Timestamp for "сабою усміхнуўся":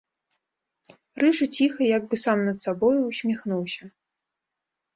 2.65-3.83